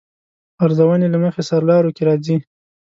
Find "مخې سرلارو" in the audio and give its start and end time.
1.23-1.95